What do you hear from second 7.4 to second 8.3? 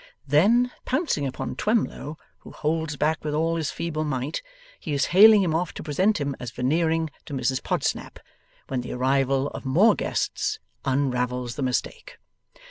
Podsnap,